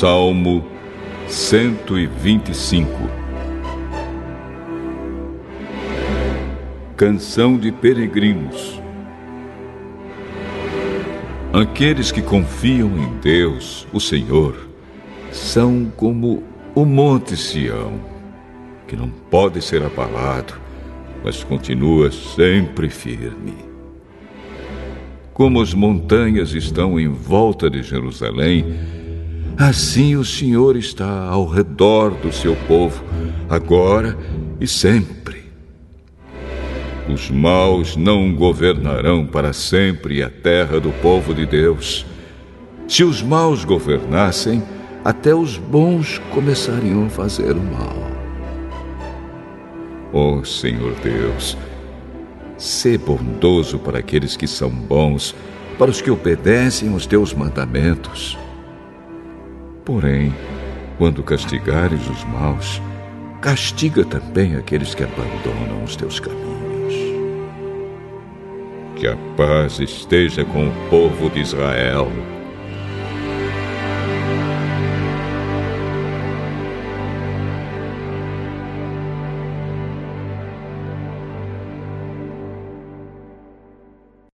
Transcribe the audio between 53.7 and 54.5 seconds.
para aqueles que